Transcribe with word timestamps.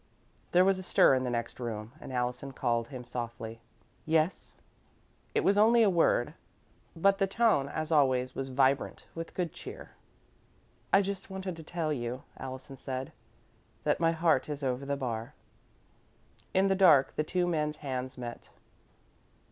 There 0.51 0.65
was 0.65 0.79
a 0.79 0.81
stir 0.81 1.13
in 1.13 1.25
the 1.25 1.29
next 1.29 1.59
room, 1.59 1.91
and 2.01 2.11
Allison 2.11 2.53
called 2.53 2.87
him, 2.87 3.03
softly. 3.03 3.61
"Yes?" 4.03 4.53
It 5.35 5.43
was 5.43 5.59
only 5.59 5.83
a 5.83 5.91
word, 5.91 6.33
but 6.95 7.19
the 7.19 7.27
tone, 7.27 7.69
as 7.69 7.91
always, 7.91 8.33
was 8.33 8.49
vibrant 8.49 9.05
with 9.13 9.35
good 9.35 9.53
cheer. 9.53 9.91
"I 10.91 11.03
just 11.03 11.29
wanted 11.29 11.55
to 11.55 11.61
tell 11.63 11.93
you," 11.93 12.23
Allison 12.35 12.77
said, 12.77 13.11
"that 13.83 13.99
my 13.99 14.11
heart 14.11 14.49
is 14.49 14.63
over 14.63 14.87
the 14.87 14.97
bar." 14.97 15.35
In 16.51 16.65
the 16.65 16.73
dark, 16.73 17.15
the 17.15 17.23
two 17.23 17.45
men's 17.45 17.77
hands 17.77 18.17
met. 18.17 18.49